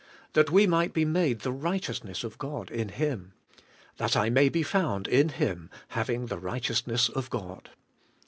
'That 0.33 0.49
we 0.49 0.65
might 0.65 0.93
be 0.93 1.05
made 1.05 1.41
the 1.41 1.51
righteousness 1.51 2.23
of 2.23 2.39
God 2.39 2.71
in 2.71 2.89
Him.' 2.89 3.33
'That 3.97 4.17
I 4.17 4.31
may 4.31 4.49
be 4.49 4.63
found 4.63 5.07
in 5.07 5.29
Him, 5.29 5.69
having 5.89 6.25
the 6.25 6.39
righteous 6.39 6.87
ness 6.87 7.07
of 7.07 7.29
God.' 7.29 7.69